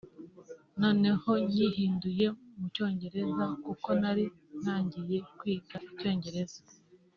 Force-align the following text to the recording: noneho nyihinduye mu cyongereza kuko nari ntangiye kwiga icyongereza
noneho 0.81 1.29
nyihinduye 1.53 2.25
mu 2.57 2.65
cyongereza 2.73 3.45
kuko 3.65 3.87
nari 4.01 4.25
ntangiye 4.61 5.17
kwiga 5.37 5.75
icyongereza 5.89 6.59